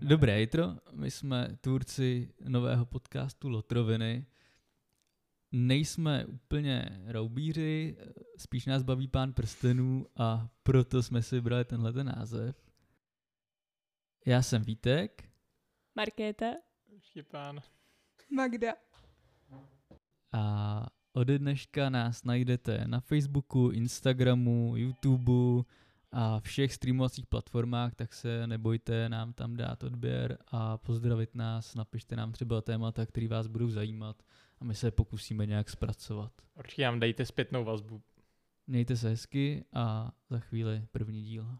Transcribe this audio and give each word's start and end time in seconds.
Dobré 0.00 0.40
jitro, 0.40 0.76
my 0.92 1.10
jsme 1.10 1.56
tvůrci 1.60 2.34
nového 2.48 2.86
podcastu 2.86 3.48
Lotroviny. 3.48 4.26
Nejsme 5.52 6.26
úplně 6.26 7.02
roubíři, 7.06 7.96
spíš 8.36 8.66
nás 8.66 8.82
baví 8.82 9.08
pán 9.08 9.32
prstenů 9.32 10.06
a 10.16 10.48
proto 10.62 11.02
jsme 11.02 11.22
si 11.22 11.34
vybrali 11.34 11.64
tenhle 11.64 11.92
ten 11.92 12.06
název. 12.06 12.56
Já 14.26 14.42
jsem 14.42 14.62
Vítek. 14.62 15.28
Markéta. 15.94 16.46
Štěpán. 16.98 17.60
Magda. 18.30 18.72
A 20.32 20.86
ode 21.12 21.38
dneška 21.38 21.90
nás 21.90 22.24
najdete 22.24 22.84
na 22.86 23.00
Facebooku, 23.00 23.70
Instagramu, 23.70 24.76
YouTubeu 24.76 25.64
a 26.18 26.40
všech 26.40 26.72
streamovacích 26.72 27.26
platformách, 27.26 27.94
tak 27.94 28.14
se 28.14 28.46
nebojte 28.46 29.08
nám 29.08 29.32
tam 29.32 29.56
dát 29.56 29.82
odběr 29.82 30.38
a 30.46 30.78
pozdravit 30.78 31.34
nás, 31.34 31.74
napište 31.74 32.16
nám 32.16 32.32
třeba 32.32 32.60
témata, 32.60 33.06
které 33.06 33.28
vás 33.28 33.46
budou 33.46 33.70
zajímat 33.70 34.22
a 34.60 34.64
my 34.64 34.74
se 34.74 34.90
pokusíme 34.90 35.46
nějak 35.46 35.70
zpracovat. 35.70 36.32
Určitě 36.54 36.84
nám 36.84 37.00
dejte 37.00 37.26
zpětnou 37.26 37.64
vazbu. 37.64 38.02
Mějte 38.66 38.96
se 38.96 39.08
hezky 39.08 39.64
a 39.72 40.12
za 40.30 40.38
chvíli 40.38 40.86
první 40.92 41.22
díl. 41.22 41.58